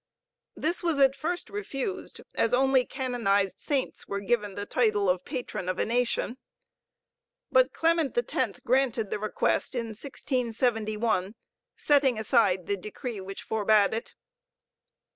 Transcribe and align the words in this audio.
This 0.55 0.81
was 0.81 0.97
at 0.97 1.15
first 1.15 1.47
refused, 1.51 2.21
as 2.33 2.55
only 2.55 2.87
canonized 2.87 3.59
saints 3.61 4.07
were 4.07 4.19
given 4.19 4.55
the 4.55 4.65
title 4.65 5.07
of 5.07 5.23
Patron 5.23 5.69
of 5.69 5.77
a 5.77 5.85
nation. 5.85 6.39
But 7.51 7.71
Clement 7.71 8.17
x 8.17 8.59
granted 8.65 9.11
the 9.11 9.19
request 9.19 9.75
in 9.75 9.89
1671, 9.89 11.35
setting 11.77 12.17
aside 12.17 12.65
the 12.65 12.77
decree 12.77 13.21
which 13.21 13.43
forbade 13.43 13.93
it. 13.93 14.15